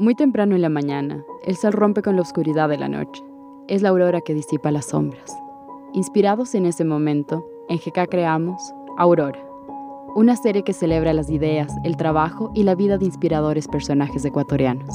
[0.00, 3.20] Muy temprano en la mañana, el sol rompe con la oscuridad de la noche.
[3.66, 5.36] Es la aurora que disipa las sombras.
[5.92, 8.62] Inspirados en ese momento, en GK creamos
[8.96, 9.44] Aurora,
[10.14, 14.94] una serie que celebra las ideas, el trabajo y la vida de inspiradores personajes ecuatorianos.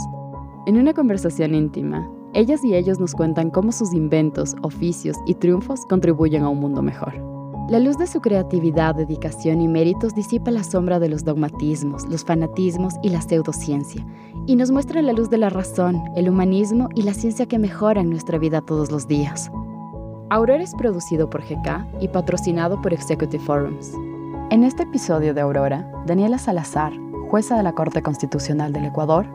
[0.68, 5.82] En una conversación íntima, ellas y ellos nos cuentan cómo sus inventos, oficios y triunfos
[5.90, 7.34] contribuyen a un mundo mejor.
[7.70, 12.26] La luz de su creatividad, dedicación y méritos disipa la sombra de los dogmatismos, los
[12.26, 14.06] fanatismos y la pseudociencia,
[14.46, 18.10] y nos muestra la luz de la razón, el humanismo y la ciencia que mejoran
[18.10, 19.50] nuestra vida todos los días.
[20.30, 23.94] Aurora es producido por GK y patrocinado por Executive Forums.
[24.50, 26.92] En este episodio de Aurora, Daniela Salazar,
[27.30, 29.26] jueza de la Corte Constitucional del Ecuador,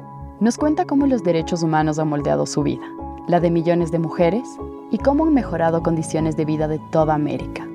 [0.40, 2.86] nos cuenta cómo los derechos humanos han moldeado su vida,
[3.26, 4.46] la de millones de mujeres
[4.90, 7.66] y cómo han mejorado condiciones de vida de toda América.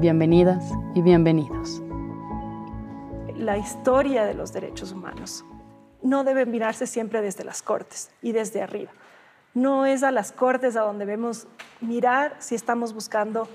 [0.00, 1.82] Bienvenidas y bienvenidos.
[3.36, 5.44] La historia de los derechos humanos
[6.02, 8.90] no debe mirarse siempre desde las cortes y desde arriba.
[9.54, 11.46] No es a las cortes a donde debemos
[11.80, 13.48] mirar si estamos buscando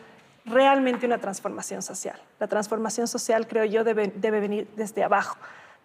[0.45, 2.19] realmente una transformación social.
[2.39, 5.37] La transformación social, creo yo, debe venir desde abajo,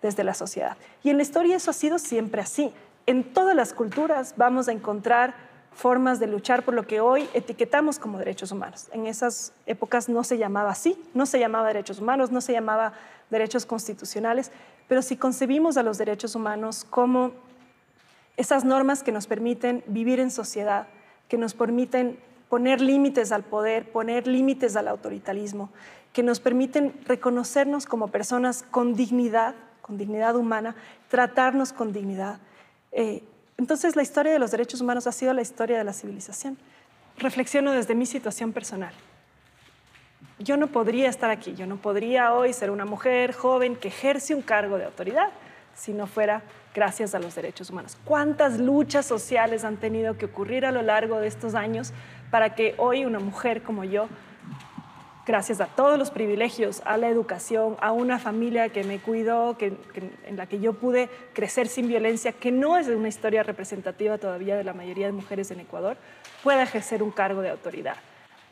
[0.02, 0.76] desde la sociedad.
[1.02, 2.72] Y en la historia eso ha sido siempre así.
[3.06, 5.34] En todas las culturas vamos a encontrar
[5.72, 8.88] formas de luchar por lo que hoy etiquetamos como derechos humanos.
[8.92, 12.92] En esas épocas no se llamaba así, no se llamaba derechos humanos, no se llamaba
[13.30, 14.50] derechos constitucionales,
[14.90, 17.30] pero si concebimos a los derechos humanos como
[18.36, 20.88] esas normas que nos permiten vivir en sociedad,
[21.28, 25.70] que nos permiten poner límites al poder, poner límites al autoritarismo,
[26.12, 30.74] que nos permiten reconocernos como personas con dignidad, con dignidad humana,
[31.08, 32.40] tratarnos con dignidad.
[32.90, 33.22] Eh,
[33.58, 36.58] entonces la historia de los derechos humanos ha sido la historia de la civilización.
[37.16, 38.92] Reflexiono desde mi situación personal.
[40.38, 44.34] Yo no podría estar aquí, yo no podría hoy ser una mujer joven que ejerce
[44.34, 45.30] un cargo de autoridad
[45.74, 46.42] si no fuera
[46.74, 47.96] gracias a los derechos humanos.
[48.04, 51.92] ¿Cuántas luchas sociales han tenido que ocurrir a lo largo de estos años
[52.30, 54.08] para que hoy una mujer como yo,
[55.26, 59.74] gracias a todos los privilegios, a la educación, a una familia que me cuidó, que,
[60.26, 64.56] en la que yo pude crecer sin violencia, que no es una historia representativa todavía
[64.56, 65.96] de la mayoría de mujeres en Ecuador,
[66.42, 67.96] pueda ejercer un cargo de autoridad?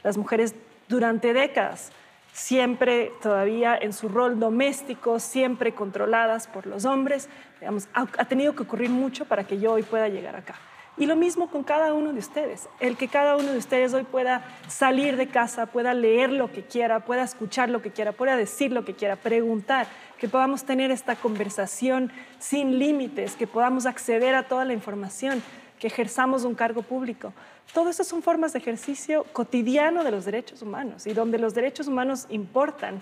[0.02, 0.54] Las mujeres
[0.88, 1.92] durante décadas
[2.32, 7.28] siempre todavía en su rol doméstico, siempre controladas por los hombres.
[7.58, 10.54] Digamos, ha, ha, tenido que ocurrir mucho para que yo hoy pueda llegar acá.
[10.96, 14.02] Y lo mismo con cada uno de ustedes, el que cada uno de ustedes hoy
[14.02, 18.36] pueda salir de casa, pueda leer lo que quiera, pueda escuchar lo que quiera, pueda
[18.36, 19.86] decir lo que quiera, preguntar,
[20.18, 25.42] que podamos tener esta conversación sin límites, que podamos acceder a toda la información,
[25.78, 27.32] que ejerzamos un cargo público.
[27.72, 31.86] Todo eso son formas de ejercicio cotidiano de los derechos humanos y donde los derechos
[31.86, 33.00] humanos importan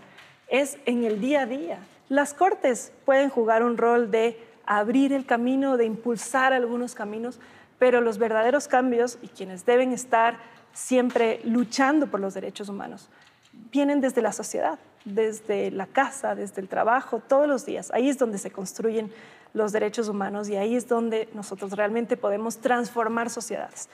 [0.49, 1.78] es en el día a día.
[2.09, 7.41] Las cortes pueden jugar un rol de abrir el camino, de impulsar algunos caminos,
[7.78, 10.38] pero los verdaderos cambios y quienes deben estar
[10.72, 13.09] siempre luchando por los derechos humanos
[13.71, 17.91] vienen desde la sociedad, desde la casa, desde el trabajo, todos los días.
[17.94, 19.11] Ahí es donde se construyen
[19.55, 23.89] los derechos humanos y ahí es donde nosotros realmente podemos transformar sociedades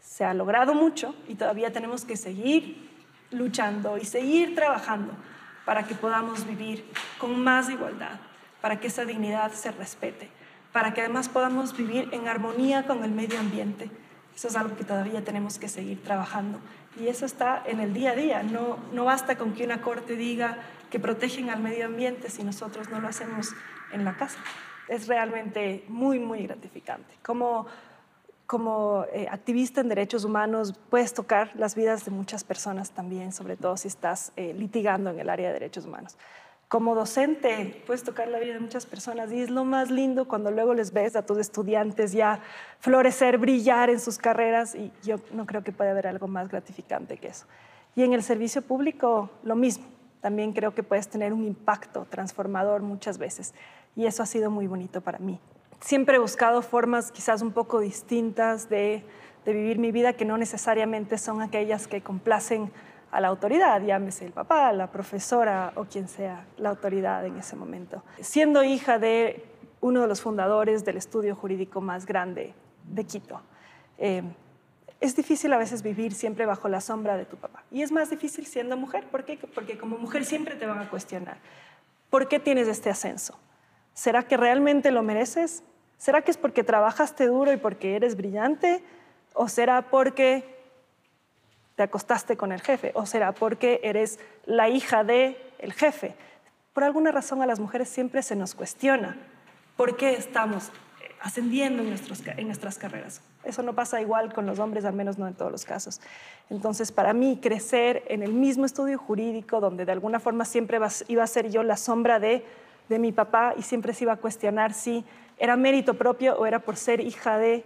[0.00, 2.88] se ha logrado mucho y todavía tenemos que seguir
[3.30, 5.12] luchando y seguir trabajando
[5.64, 6.84] para que podamos vivir
[7.18, 8.18] con más igualdad,
[8.60, 10.30] para que esa dignidad se respete,
[10.72, 13.90] para que además podamos vivir en armonía con el medio ambiente.
[14.38, 16.60] Eso es algo que todavía tenemos que seguir trabajando.
[16.96, 18.44] Y eso está en el día a día.
[18.44, 20.58] No, no basta con que una corte diga
[20.90, 23.48] que protegen al medio ambiente si nosotros no lo hacemos
[23.92, 24.38] en la casa.
[24.86, 27.12] Es realmente muy, muy gratificante.
[27.20, 27.66] Como
[28.46, 33.56] como eh, activista en derechos humanos puedes tocar las vidas de muchas personas también, sobre
[33.56, 36.16] todo si estás eh, litigando en el área de derechos humanos.
[36.68, 40.50] Como docente puedes tocar la vida de muchas personas y es lo más lindo cuando
[40.50, 42.40] luego les ves a tus estudiantes ya
[42.78, 47.16] florecer, brillar en sus carreras y yo no creo que pueda haber algo más gratificante
[47.16, 47.46] que eso.
[47.96, 49.86] Y en el servicio público lo mismo,
[50.20, 53.54] también creo que puedes tener un impacto transformador muchas veces
[53.96, 55.40] y eso ha sido muy bonito para mí
[55.80, 59.04] siempre he buscado formas quizás un poco distintas de,
[59.46, 62.70] vivir mi vida que no necesariamente son aquellas que complacen
[63.10, 67.56] a la autoridad, llámese el papá, la profesora o quien sea la autoridad en ese
[67.56, 68.02] momento.
[68.20, 69.44] Siendo hija de
[69.80, 73.40] uno de los fundadores del estudio jurídico más grande de Quito,
[73.98, 74.22] eh,
[75.00, 77.62] es difícil a veces vivir siempre bajo la sombra de tu papá.
[77.70, 79.06] Y es más difícil siendo mujer.
[79.06, 79.24] ¿Por?
[79.54, 81.38] Porque como mujer siempre te van a cuestionar.
[82.10, 83.38] ¿Por qué tienes este ascenso?
[83.94, 85.62] ¿Será que realmente lo mereces?
[85.98, 88.82] ¿Será que es porque trabajaste duro y porque eres brillante?
[89.34, 90.57] ¿O será porque
[91.78, 92.90] te acostaste con el jefe?
[92.94, 96.16] ¿O será porque eres la hija del el jefe?
[96.72, 99.16] Por alguna razón a las mujeres siempre se nos cuestiona
[99.76, 100.72] por qué estamos
[101.20, 103.20] ascendiendo en, nuestros, en nuestras carreras.
[103.44, 106.00] Eso no pasa igual con los hombres, al menos no en todos los casos.
[106.50, 111.22] Entonces, para mí, crecer en el mismo estudio jurídico, donde de alguna forma siempre iba
[111.22, 112.44] a ser yo la sombra de,
[112.88, 115.04] de mi papá y siempre se iba a cuestionar si
[115.38, 117.64] era mérito propio o era por ser hija de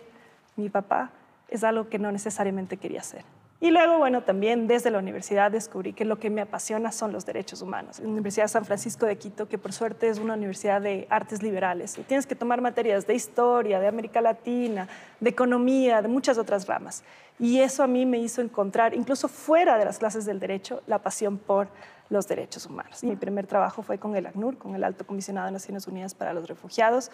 [0.56, 1.12] mi papá,
[1.49, 3.25] es algo que no necesariamente quería hacer.
[3.62, 7.25] Y luego, bueno, también desde la universidad descubrí que lo que me apasiona son los
[7.25, 8.00] derechos humanos.
[8.00, 11.44] La Universidad de San Francisco de Quito, que por suerte es una universidad de artes
[11.44, 14.88] liberales, y tienes que tomar materias de historia, de América Latina,
[15.20, 17.05] de economía, de muchas otras ramas.
[17.38, 20.99] Y eso a mí me hizo encontrar, incluso fuera de las clases del derecho, la
[20.99, 21.69] pasión por
[22.11, 23.05] los derechos humanos.
[23.05, 26.17] Y mi primer trabajo fue con el ACNUR, con el Alto Comisionado de Naciones Unidas
[26.17, 27.12] para los Refugiados,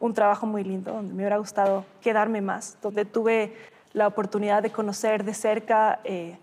[0.00, 3.52] un trabajo muy lindo, donde me hubiera gustado quedarme más, donde tuve
[3.92, 6.36] la oportunidad de conocer de cerca eh,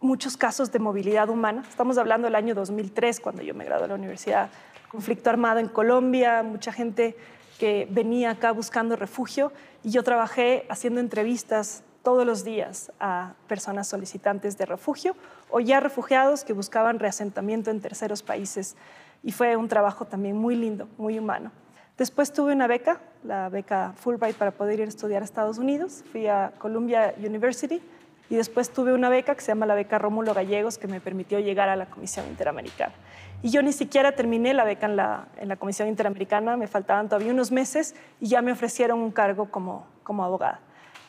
[0.00, 1.64] muchos casos de movilidad humana.
[1.68, 4.50] Estamos hablando del año 2003, cuando yo me gradué de la universidad.
[4.90, 7.16] Conflicto armado en Colombia, mucha gente
[7.58, 13.88] que venía acá buscando refugio y yo trabajé haciendo entrevistas todos los días a personas
[13.88, 15.14] solicitantes de refugio
[15.50, 18.76] o ya refugiados que buscaban reasentamiento en terceros países.
[19.22, 21.52] Y fue un trabajo también muy lindo, muy humano.
[21.98, 26.02] Después tuve una beca, la beca Fulbright para poder ir a estudiar a Estados Unidos.
[26.10, 27.82] Fui a Columbia University
[28.30, 31.38] y después tuve una beca que se llama la beca Rómulo Gallegos que me permitió
[31.38, 32.94] llegar a la Comisión Interamericana.
[33.42, 37.08] Y yo ni siquiera terminé la beca en la, en la Comisión Interamericana, me faltaban
[37.08, 40.60] todavía unos meses y ya me ofrecieron un cargo como, como abogada.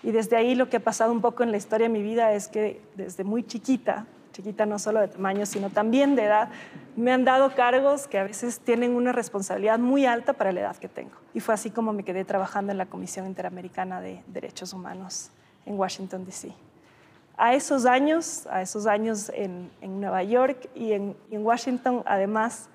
[0.01, 2.33] Y desde ahí lo que ha pasado un poco en la historia de mi vida
[2.33, 6.49] es que desde muy chiquita chiquita no solo de tamaño, sino también de edad,
[6.97, 10.75] me han dado cargos que a veces tienen una responsabilidad muy alta para la edad
[10.75, 11.13] que tengo.
[11.33, 15.31] Y fue así como me quedé trabajando en la Comisión Interamericana de Derechos Humanos
[15.65, 16.53] en Washington, D.C.
[17.37, 22.69] A esos años, a esos años en, Nueva York y en, Washington, además,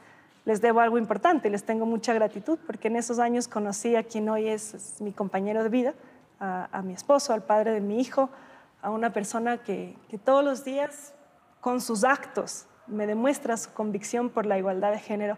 [0.44, 4.28] les debo algo importante, les tengo mucha gratitud, porque en esos años conocí a quien
[4.28, 5.94] hoy es, mi compañero de vida,
[6.40, 8.30] a, mi esposo, al padre de mi hijo,
[8.80, 11.12] a una persona que todos los días
[11.60, 15.36] con sus actos me demuestra su convicción por la igualdad de género,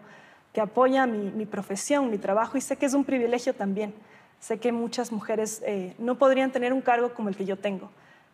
[0.53, 3.93] que apoya mi, profesión, mi trabajo y sé que es un privilegio también.
[4.39, 7.89] Sé que muchas mujeres eh, no podrían tener un cargo como el que yo tengo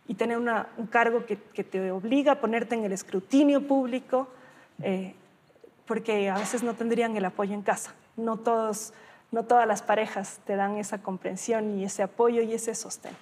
[0.06, 4.26] y tener un cargo que, te obliga a ponerte en el escrutinio público,
[4.82, 5.14] eh,
[5.86, 7.94] porque a veces no tendrían el apoyo en casa.
[8.16, 8.94] No, todos,
[9.30, 13.12] no todas las parejas te dan esa comprensión y ese apoyo y ese sostén.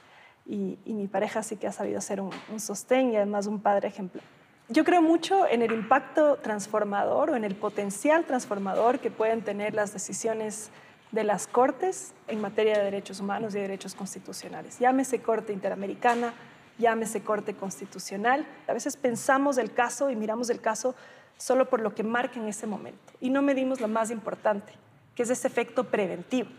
[0.47, 3.89] Y, mi pareja sí que ha sabido ser un, un sostén y además un padre
[3.89, 4.23] ejemplar.
[4.69, 9.75] Yo creo mucho en el impacto transformador o en el potencial transformador que pueden tener
[9.75, 10.71] las decisiones
[11.13, 14.81] de las Cortes en materia de derechos humanos y derechos constitucionales.
[14.81, 16.35] Llámese Corte Interamericana,
[16.79, 18.45] llámese Corte Constitucional.
[18.67, 20.97] A veces pensamos el caso y miramos el caso
[21.37, 24.73] solo por lo que marca en ese momento y no medimos lo más importante,
[25.15, 26.51] que es ese efecto preventivo.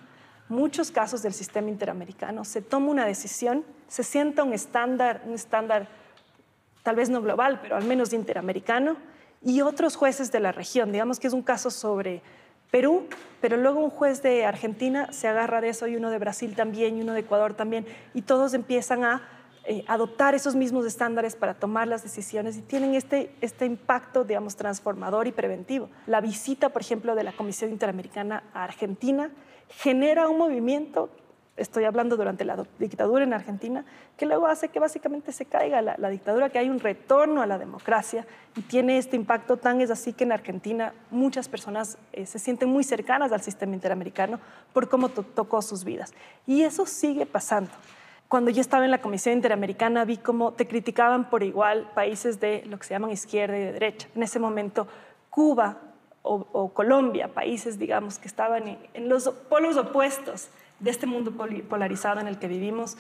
[0.48, 5.90] Muchos casos del sistema interamericano se toma una decisión, se sienta un estándar, un estándar
[6.88, 8.96] tal vez no global, pero al menos interamericano,
[9.44, 10.94] y otros jueces de la región.
[10.94, 12.22] Digamos que es un caso sobre
[12.72, 13.08] Perú,
[13.42, 16.98] pero luego un juez de Argentina se agarra de eso y uno de Brasil también
[16.98, 19.22] y uno de Ecuador también, y todos empiezan a
[19.66, 24.56] eh, adoptar esos mismos estándares para tomar las decisiones y tienen este, este impacto, digamos,
[24.56, 25.90] transformador y preventivo.
[26.06, 29.30] La visita, por ejemplo, de la Comisión Interamericana a Argentina
[29.68, 31.10] genera un movimiento
[31.58, 33.84] estoy hablando durante la dictadura en Argentina,
[34.16, 37.58] que luego hace que básicamente se caiga la, dictadura, que hay un retorno a la
[37.58, 42.40] democracia y tiene este impacto tan es así que en Argentina muchas personas eh, se
[42.40, 44.40] sienten muy cercanas al sistema interamericano
[44.72, 46.14] por cómo tocó sus vidas.
[46.46, 47.72] Y eso sigue pasando.
[48.28, 52.64] Cuando yo estaba en la Comisión Interamericana vi cómo te criticaban por igual países de
[52.66, 54.08] lo que se llaman izquierda y de derecha.
[54.16, 54.88] En ese momento
[55.30, 55.78] Cuba
[56.28, 61.32] o, Colombia, países digamos que estaban en los polos opuestos de este mundo
[61.70, 62.98] polarizado en el que vivimos,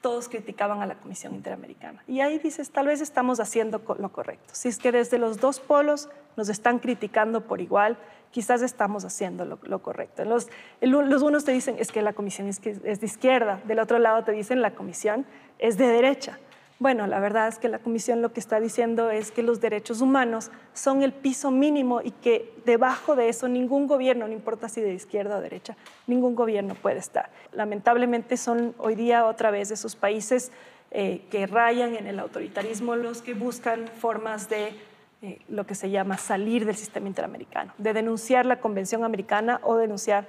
[0.00, 2.02] todos criticaban a la Comisión Interamericana.
[2.06, 4.54] Y ahí dices, tal vez estamos haciendo lo correcto.
[4.54, 7.96] Si es que desde los dos polos nos están criticando por igual,
[8.30, 10.24] quizás estamos haciendo lo, correcto.
[10.24, 10.48] Los,
[10.80, 14.62] unos te dicen, es que la Comisión es de izquierda, del otro lado te dicen,
[14.62, 15.26] la Comisión
[15.58, 16.38] es de derecha.
[16.78, 20.02] Bueno, la verdad es que la Comisión lo que está diciendo es que los derechos
[20.02, 24.82] humanos son el piso mínimo y que debajo de eso ningún gobierno, no importa si
[24.82, 25.74] de izquierda o derecha,
[26.06, 27.30] ningún gobierno puede estar.
[27.52, 30.52] Lamentablemente son hoy día otra vez esos países
[30.90, 34.74] eh, que rayan en el autoritarismo los que buscan formas de
[35.22, 39.76] eh, lo que se llama salir del sistema interamericano, de denunciar la Convención Americana o
[39.76, 40.26] denunciar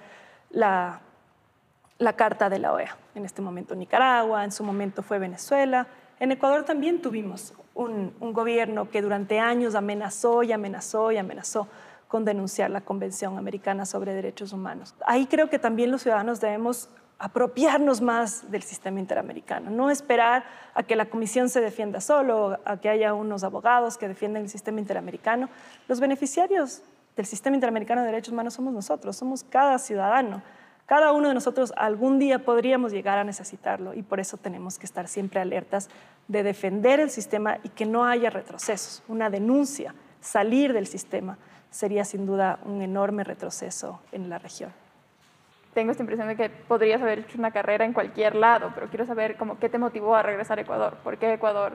[0.50, 1.02] la,
[1.98, 2.96] la Carta de la OEA.
[3.16, 5.88] En este momento Nicaragua, en su momento fue Venezuela
[6.20, 11.68] en Ecuador también tuvimos un, gobierno que durante años amenazó y amenazó y amenazó
[12.08, 14.96] con denunciar la Convención Americana sobre Derechos Humanos.
[15.06, 20.84] Ahí creo que también los ciudadanos debemos apropiarnos más del sistema interamericano, no esperar a
[20.84, 24.80] que la comisión se defienda solo, a que haya unos abogados que defiendan el sistema
[24.80, 25.50] interamericano.
[25.88, 26.84] Los beneficiarios
[27.16, 30.44] del sistema interamericano de derechos humanos somos nosotros, somos cada ciudadano.
[30.88, 34.88] Cada uno de nosotros algún día podríamos llegar a necesitarlo y por eso tenemos que
[34.88, 35.90] estar siempre alertas
[36.28, 39.04] de defender el sistema y que no haya retrocesos.
[39.08, 41.38] Una denuncia, salir del sistema,
[41.70, 44.72] sería sin duda un enorme retroceso en la región
[45.78, 49.06] tengo esta impresión de que podrías haber hecho una carrera en cualquier lado, pero quiero
[49.06, 51.74] saber cómo, qué te motivó a regresar a Ecuador, por qué Ecuador.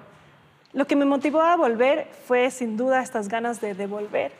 [0.72, 4.32] Lo que me motivó a volver fue sin duda estas ganas de devolver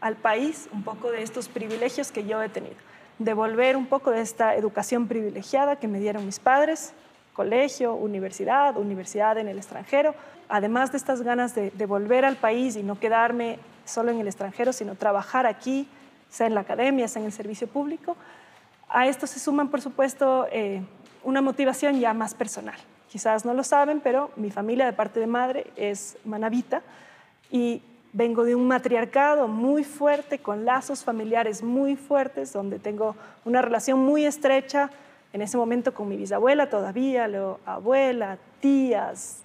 [0.00, 2.76] al país un poco de estos privilegios que yo he tenido,
[3.18, 6.92] devolver un poco de esta educación privilegiada que me dieron mis padres,
[7.32, 10.14] colegio, universidad, universidad en el extranjero,
[10.48, 14.26] además de estas ganas de, de volver al país y no quedarme solo en el
[14.26, 15.88] extranjero, sino trabajar aquí,
[16.30, 18.16] sea en la academia, sea en el servicio público,
[18.88, 20.82] a esto se suman, por supuesto, eh,
[21.24, 22.76] una motivación ya más personal.
[23.10, 26.82] Quizás no lo saben, pero mi familia de parte de madre es manabita
[27.50, 27.82] y
[28.12, 34.00] vengo de un matriarcado muy fuerte, con lazos familiares muy fuertes, donde tengo una relación
[34.00, 34.90] muy estrecha
[35.32, 39.42] en ese momento con mi bisabuela todavía, luego abuela, tías,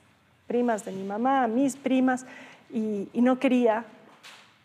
[0.47, 2.25] primas de mi mamá, mis primas,
[2.73, 3.83] y no quería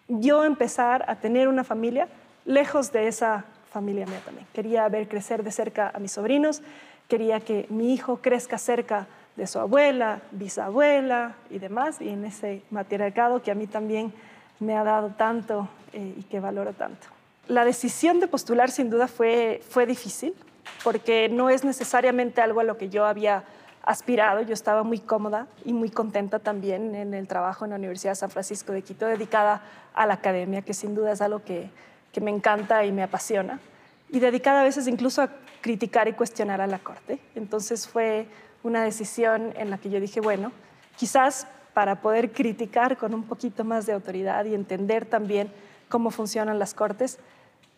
[0.08, 2.08] yo empezar a tener una familia
[2.44, 4.46] lejos de esa familia mía también.
[4.52, 6.62] Quería ver crecer de cerca a mis sobrinos,
[7.08, 12.62] quería que mi hijo crezca cerca de su abuela, bisabuela y demás, y en ese
[12.70, 14.12] matriarcado que a mí también
[14.60, 17.06] me ha dado tanto eh, y que valoro tanto.
[17.48, 20.34] La decisión de postular sin duda fue, fue difícil,
[20.82, 23.44] porque no es necesariamente algo a lo que yo había
[23.82, 24.42] aspirado.
[24.42, 28.16] Yo estaba muy cómoda y muy contenta también en el trabajo en la Universidad de
[28.16, 29.62] San Francisco de Quito, dedicada
[29.94, 31.70] a la academia, que sin duda es algo que,
[32.12, 33.60] que me encanta y me apasiona,
[34.08, 37.18] y dedicada a veces incluso a criticar y cuestionar a la Corte.
[37.34, 38.26] Entonces fue
[38.66, 40.52] una decisión en la que yo dije, bueno,
[40.96, 45.50] quizás para poder criticar con un poquito más de autoridad y entender también
[45.88, 47.18] cómo funcionan las Cortes,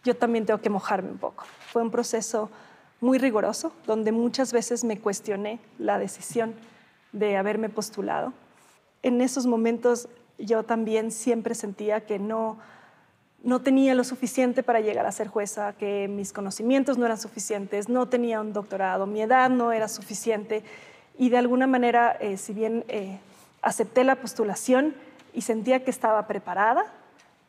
[0.04, 1.44] yo también tengo que mojarme un poco.
[1.72, 2.50] Fue un proceso
[3.00, 6.54] muy riguroso, donde muchas veces me cuestioné la decisión
[7.12, 8.32] de haberme postulado.
[9.02, 12.58] En esos momentos yo también siempre sentía que no
[13.42, 17.88] no tenía lo suficiente para llegar a ser jueza, que mis conocimientos no eran suficientes,
[17.88, 20.64] no tenía un doctorado, mi edad no era suficiente
[21.16, 23.18] y de alguna manera, eh, si bien eh,
[23.62, 24.94] acepté la postulación
[25.32, 26.86] y sentía que estaba preparada,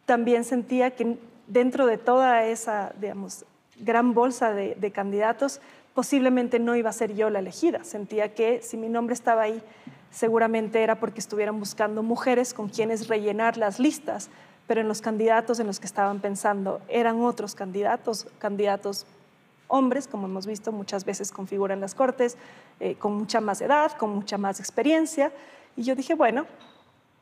[0.05, 1.17] también sentía que
[1.47, 3.45] dentro de toda esa, digamos,
[3.77, 5.61] gran bolsa de, de candidatos,
[5.93, 7.83] posiblemente no iba a ser yo la elegida.
[7.83, 9.61] Sentía que si mi nombre estaba ahí,
[10.11, 14.29] seguramente era porque estuvieran buscando mujeres con quienes rellenar las listas
[14.69, 19.07] pero en los candidatos en los que estaban pensando eran otros candidatos, candidatos
[19.67, 22.37] hombres, como hemos visto muchas veces configuran las cortes,
[22.79, 25.31] eh, con mucha más edad, con mucha más experiencia.
[25.75, 26.45] Y yo dije, bueno,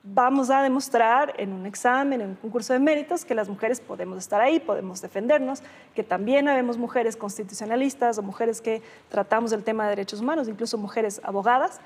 [0.04, 4.18] vamos a demostrar en un examen, en un concurso de méritos, que las mujeres podemos
[4.18, 5.64] estar ahí, podemos defendernos,
[5.96, 10.78] que también habemos mujeres constitucionalistas o mujeres que tratamos el tema de derechos humanos, incluso
[10.78, 11.80] mujeres abogadas.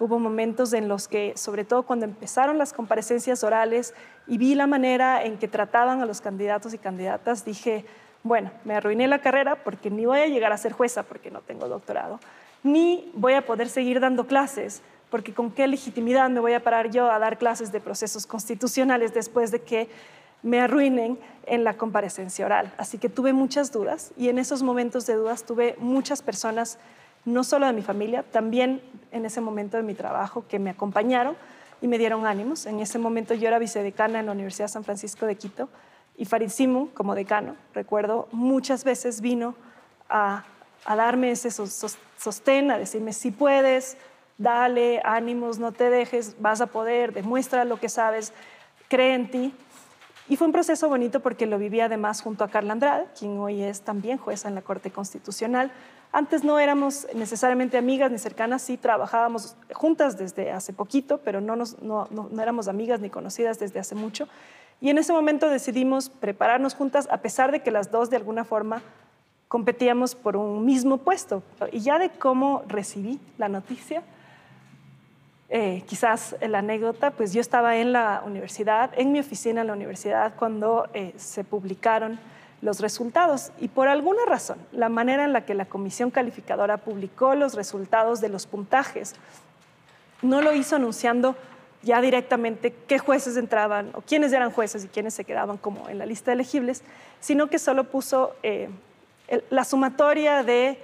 [0.00, 3.94] Hubo momentos en los que, sobre todo cuando empezaron las comparecencias orales
[4.26, 7.84] y vi la manera en que trataban a los candidatos y candidatas, dije,
[8.22, 11.40] bueno, me arruiné la carrera porque ni voy a llegar a ser jueza porque no
[11.42, 12.18] tengo doctorado,
[12.62, 14.80] ni voy a poder seguir dando clases
[15.10, 19.12] porque con qué legitimidad me voy a parar yo a dar clases de procesos constitucionales
[19.12, 19.90] después de que
[20.42, 22.72] me arruinen en la comparecencia oral.
[22.78, 26.78] Así que tuve muchas dudas y en esos momentos de dudas tuve muchas personas
[27.24, 28.80] no solo de mi familia, también
[29.12, 31.36] en ese momento de mi trabajo, que me acompañaron
[31.80, 32.66] y me dieron ánimos.
[32.66, 35.68] En ese momento yo era vicedecana en la Universidad de San Francisco de Quito
[36.16, 39.54] y Farid Simon, como decano, recuerdo, muchas veces vino
[40.08, 40.44] a,
[40.86, 43.96] darme ese sostén, a decirme, si puedes,
[44.36, 48.32] dale, ánimos, no te dejes, vas a poder, demuestra lo que sabes,
[48.88, 49.54] cree en ti.
[50.28, 53.62] Y fue un proceso bonito porque lo viví además junto a Carla Andrade, quien hoy
[53.62, 55.72] es también jueza en la Corte Constitucional,
[56.12, 62.08] antes no éramos necesariamente amigas ni cercanas, sí trabajábamos juntas desde hace poquito, pero no,
[62.40, 64.28] éramos amigas ni conocidas desde hace mucho.
[64.80, 68.44] Y en ese momento decidimos prepararnos juntas, a pesar de que las dos de alguna
[68.44, 68.82] forma
[69.46, 71.42] competíamos por un mismo puesto.
[71.70, 74.02] Y ya de cómo recibí la noticia,
[75.48, 79.72] eh, quizás la anécdota, pues yo estaba en la universidad, en mi oficina en la
[79.74, 82.18] universidad, cuando eh, se publicaron
[82.62, 83.52] los resultados.
[83.58, 88.20] Y por alguna razón, la manera en la que la comisión calificadora publicó los resultados
[88.20, 89.14] de los puntajes
[90.22, 91.36] no lo hizo anunciando
[91.82, 95.98] ya directamente qué jueces entraban o quiénes eran jueces y quiénes se quedaban como en
[95.98, 96.82] la lista de elegibles,
[97.20, 98.68] sino que solo puso eh,
[99.48, 100.78] la sumatoria de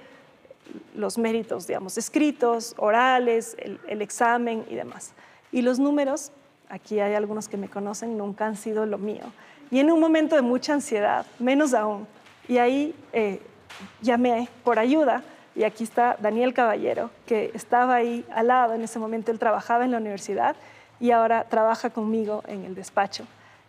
[0.95, 5.13] los méritos, digamos, escritos, orales, el, examen y demás.
[5.51, 6.31] Y los números,
[6.69, 9.23] aquí hay algunos que me conocen, nunca han sido lo mío.
[9.71, 12.07] Y en un momento de mucha ansiedad, menos aún.
[12.47, 13.41] Y ahí eh,
[14.01, 15.23] llamé por ayuda
[15.55, 19.85] y aquí está Daniel Caballero, que estaba ahí al lado en ese momento, él trabajaba
[19.85, 20.55] en la universidad
[20.99, 23.25] y ahora trabaja conmigo en el despacho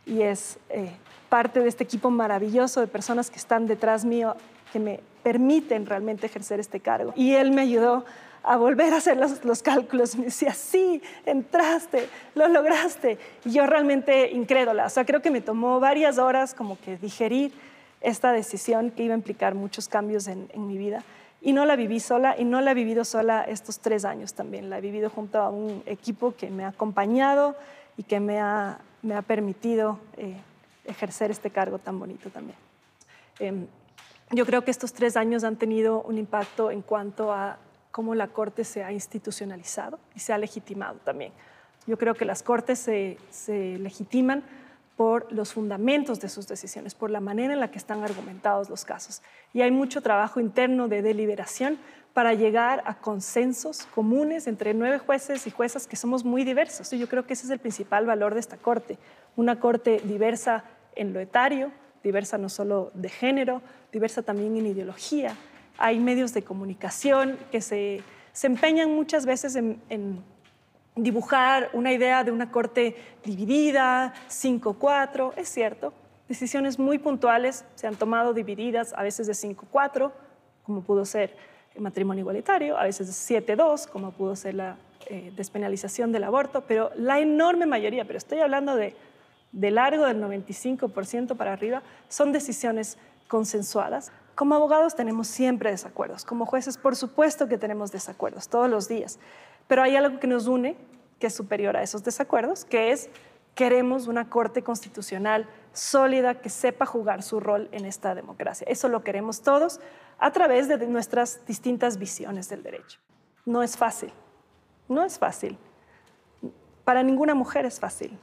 [0.09, 0.91] y es eh,
[1.29, 4.35] parte de este equipo maravilloso de personas que están detrás mío,
[4.73, 7.13] que me permiten realmente ejercer este cargo.
[7.15, 8.05] Y él me ayudó
[8.49, 10.17] a volver a hacer los, los, cálculos.
[10.17, 13.19] Me decía, sí, entraste, lo lograste.
[13.45, 14.87] Y yo realmente incrédula.
[14.87, 17.53] O sea, creo que me tomó varias horas como que digerir
[18.01, 21.05] esta decisión que iba a implicar muchos cambios en, en mi vida.
[21.43, 24.71] Y no la viví sola y no la he vivido sola estos tres años también.
[24.71, 27.55] La he vivido junto a un equipo que me ha acompañado
[27.99, 30.37] y que me ha, me ha permitido eh,
[30.87, 32.57] ejercer este cargo tan bonito también.
[33.39, 33.67] Em,
[34.31, 37.59] yo creo que estos tres años han tenido un impacto en cuanto a
[37.99, 41.33] cómo la Corte se ha institucionalizado y se ha legitimado también.
[41.85, 43.19] Yo creo que las Cortes se,
[43.77, 44.45] legitiman
[44.97, 48.85] por los fundamentos de sus decisiones, por la manera en la que están argumentados los
[48.85, 49.21] casos.
[49.53, 51.77] Y hay mucho trabajo interno de deliberación
[52.15, 56.93] para llegar a consensos comunes entre nueve jueces y juezas que somos muy diversos.
[56.93, 58.97] Y yo creo que ese es el principal valor de esta Corte,
[59.35, 60.63] una Corte diversa
[60.95, 61.73] en lo etario,
[62.05, 65.35] diversa no solo de género, diversa también en ideología.
[65.79, 68.03] Hay medios de comunicación que se,
[68.43, 70.23] empeñan muchas veces en,
[70.95, 75.95] dibujar una idea de una corte dividida, 5-4, es cierto.
[76.29, 80.13] Decisiones muy puntuales se han tomado divididas, a veces de 5-4,
[80.65, 81.35] como pudo ser
[81.75, 86.65] el matrimonio igualitario, a veces de 7-2, como pudo ser la eh, despenalización del aborto,
[86.67, 88.95] pero la enorme mayoría, pero estoy hablando de
[89.53, 94.13] de largo del 95% para arriba, son decisiones consensuadas.
[94.39, 99.19] Como abogados tenemos siempre desacuerdos, como jueces por supuesto que tenemos desacuerdos todos los días,
[99.67, 100.77] pero hay algo que nos une
[101.19, 103.11] que es superior a esos desacuerdos, que es
[103.57, 108.65] queremos una corte constitucional sólida que sepa jugar su rol en esta democracia.
[108.71, 109.81] Eso lo queremos todos
[110.21, 113.01] a través de nuestras distintas visiones del derecho.
[113.45, 114.13] No es fácil,
[114.89, 115.59] no es fácil.
[116.85, 118.17] Para ninguna mujer es fácil.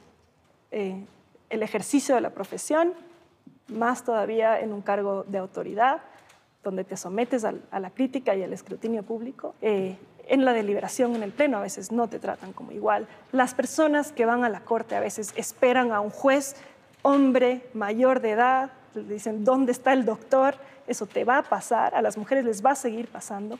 [0.70, 1.04] Eh,
[1.50, 2.94] el ejercicio de la profesión,
[3.68, 6.00] más todavía en un cargo de autoridad,
[6.62, 9.54] donde te sometes a, la crítica y al escrutinio público.
[9.62, 9.96] Eh,
[10.28, 13.06] en la deliberación, en el pleno, a veces no te tratan como igual.
[13.30, 16.56] Las personas que van a la corte a veces esperan a un juez,
[17.02, 20.56] hombre, mayor de edad, le dicen, ¿dónde está el doctor?
[20.88, 23.58] Eso te va a pasar, a las mujeres les va a seguir pasando.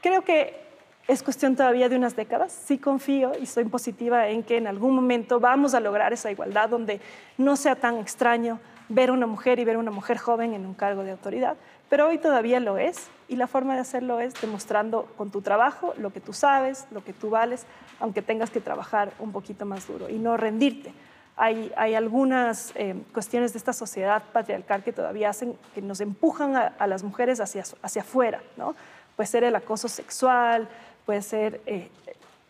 [0.00, 0.68] Creo que
[1.08, 2.52] es cuestión todavía de unas décadas.
[2.52, 6.68] Sí confío y estoy positiva en que en algún momento vamos a lograr esa igualdad
[6.68, 7.00] donde
[7.38, 11.02] no sea tan extraño ver una mujer y ver una mujer joven en un cargo
[11.02, 11.56] de autoridad.
[11.88, 15.94] Pero hoy todavía lo es y la forma de hacerlo es demostrando con tu trabajo
[15.98, 17.66] lo que tú sabes, lo que tú vales,
[18.00, 20.92] aunque tengas que trabajar un poquito más duro y no rendirte.
[21.36, 26.56] Hay, hay algunas eh, cuestiones de esta sociedad patriarcal que todavía hacen, que nos empujan
[26.56, 28.74] a, a las mujeres hacia, hacia afuera, ¿no?
[29.14, 30.68] Puede ser el acoso sexual,
[31.06, 31.90] puede ser eh,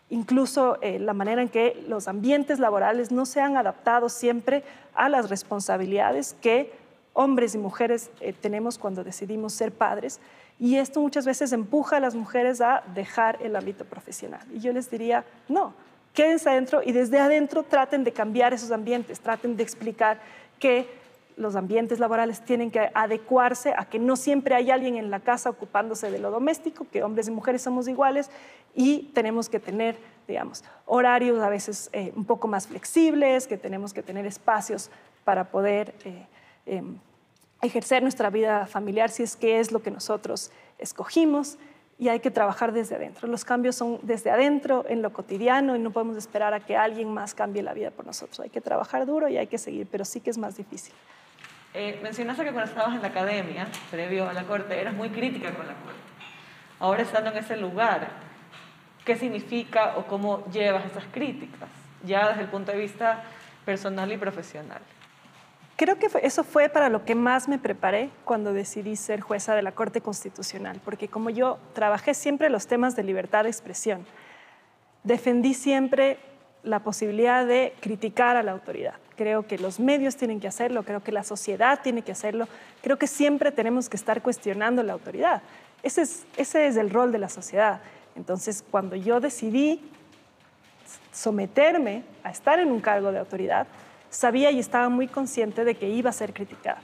[0.09, 5.09] incluso eh, la manera en que los ambientes laborales no se han adaptado siempre a
[5.09, 6.71] las responsabilidades que
[7.13, 10.19] hombres y mujeres eh, tenemos cuando decidimos ser padres.
[10.59, 14.41] Y esto muchas veces empuja a las mujeres a dejar el ámbito profesional.
[14.53, 15.73] Y yo les diría, no,
[16.13, 20.19] quédense adentro y desde adentro traten de cambiar esos ambientes, traten de explicar
[20.59, 20.87] que
[21.39, 25.49] los ambientes laborales tienen que adecuarse a que no siempre hay alguien en la casa
[25.49, 28.29] ocupándose de lo doméstico, que hombres y mujeres somos iguales
[28.75, 29.97] y tenemos que tener,
[30.27, 34.91] digamos, horarios a veces eh, un poco más flexibles, que tenemos que tener espacios
[35.23, 36.27] para poder eh,
[36.65, 36.97] em,
[37.61, 41.57] ejercer nuestra vida familiar si es que es lo que nosotros escogimos
[41.97, 43.29] y hay que trabajar desde adentro.
[43.29, 47.13] Los cambios son desde adentro, en lo cotidiano, y no podemos esperar a que alguien
[47.13, 48.41] más cambie la vida por nosotros.
[48.41, 50.93] Hay que trabajar duro y hay que seguir, pero sí que es más difícil.
[51.73, 55.51] Eh, mencionaste que cuando estabas en la academia, previo a la corte, eras muy crítica
[55.53, 55.99] con la corte.
[56.79, 58.09] Ahora estando en ese lugar,
[59.05, 61.69] ¿qué significa o cómo llevas esas críticas,
[62.03, 63.23] ya desde el punto de vista
[63.65, 64.81] personal y profesional?
[65.75, 69.61] Creo que eso fue para lo que más me preparé cuando decidí ser jueza de
[69.61, 74.05] la Corte Constitucional, porque como yo trabajé siempre los temas de libertad de expresión,
[75.03, 76.17] defendí siempre
[76.63, 78.95] la posibilidad de criticar a la autoridad.
[79.19, 82.47] Creo que los medios tienen que hacerlo, creo que la sociedad tiene que hacerlo,
[82.81, 85.41] creo que siempre tenemos que estar cuestionando la autoridad.
[85.83, 87.81] Ese es, ese es el rol de la sociedad.
[88.15, 89.81] Entonces, cuando yo decidí
[91.11, 93.67] someterme a estar en un cargo de autoridad,
[94.09, 96.79] sabía y estaba muy consciente de que iba a ser criticada.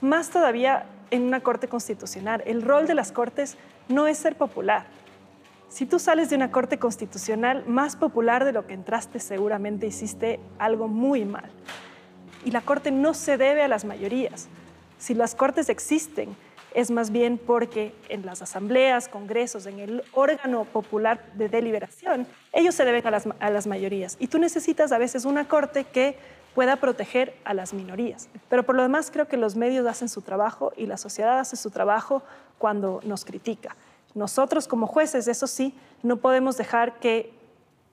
[0.00, 2.42] Más todavía en una corte constitucional.
[2.46, 3.56] El rol de las cortes
[3.88, 4.86] no es ser popular.
[5.76, 10.40] Si tú sales de una corte constitucional más popular de lo que entraste, seguramente hiciste
[10.58, 11.50] algo muy mal.
[12.46, 14.48] Y la corte no se debe a las mayorías.
[14.96, 16.34] Si las cortes existen,
[16.72, 22.74] es más bien porque en las asambleas, congresos, en el órgano popular de deliberación, ellos
[22.74, 24.16] se deben a las, a las mayorías.
[24.18, 26.16] Y tú necesitas a veces una corte que
[26.54, 28.30] pueda proteger a las minorías.
[28.48, 31.56] Pero por lo demás creo que los medios hacen su trabajo y la sociedad hace
[31.56, 32.22] su trabajo
[32.56, 33.76] cuando nos critica.
[34.16, 37.34] Nosotros como jueces, eso sí, no podemos dejar que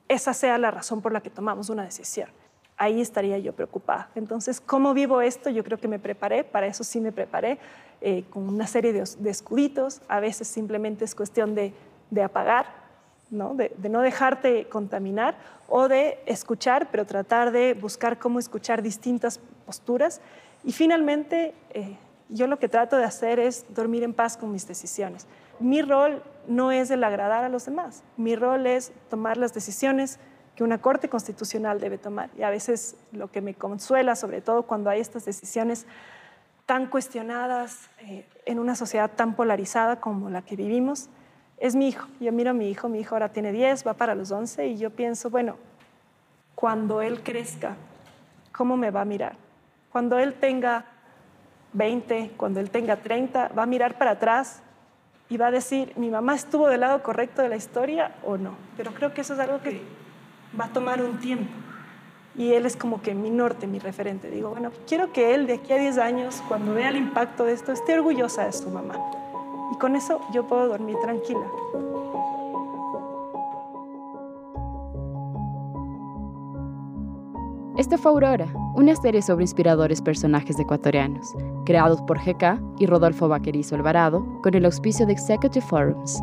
[0.08, 2.30] esa sea la razón por la que tomamos una decisión.
[2.78, 4.08] Ahí estaría yo preocupada.
[4.14, 5.50] Entonces, ¿cómo vivo esto?
[5.50, 7.58] Yo creo que me preparé, para eso sí me preparé,
[8.00, 10.00] eh, con una serie de, escuditos.
[10.08, 11.74] A veces simplemente es cuestión de,
[12.24, 12.68] apagar,
[13.28, 13.54] ¿no?
[13.54, 15.36] De, no dejarte contaminar
[15.68, 20.22] o de escuchar, pero tratar de buscar cómo escuchar distintas posturas.
[20.64, 21.98] Y finalmente, eh,
[22.30, 25.26] yo lo que trato de hacer es dormir en paz con mis decisiones
[25.60, 30.18] mi rol no es el agradar a los demás, mi rol es tomar las decisiones
[30.56, 32.30] que una Corte Constitucional debe tomar.
[32.38, 35.86] Y a veces lo que me consuela, sobre todo cuando hay estas decisiones
[36.66, 41.08] tan cuestionadas eh, en una sociedad tan polarizada como la que vivimos,
[41.58, 42.06] es mi hijo.
[42.20, 44.76] Yo miro a mi hijo, mi hijo ahora tiene 10, va para los 11 y
[44.78, 45.56] yo pienso, bueno,
[46.54, 47.76] cuando él crezca,
[48.52, 49.36] ¿cómo me va a mirar?
[49.90, 50.84] Cuando él tenga
[51.72, 54.62] 20, cuando él tenga 30, va a mirar para atrás
[55.28, 58.54] y va a decir, mi mamá estuvo del lado correcto de la historia o no.
[58.76, 59.82] Pero creo que eso es algo que
[60.58, 61.50] va a tomar un tiempo.
[62.36, 64.28] Y él es como que mi norte, mi referente.
[64.28, 67.52] Digo, bueno, quiero que él de aquí a 10 años, cuando vea el impacto de
[67.52, 68.96] esto, esté orgullosa de su mamá.
[69.72, 71.46] Y con eso yo puedo dormir tranquila.
[77.76, 81.34] Esta fue Aurora, una serie sobre inspiradores personajes ecuatorianos,
[81.66, 86.22] creados por GK y Rodolfo Vaquerizo Alvarado, con el auspicio de Executive Forums.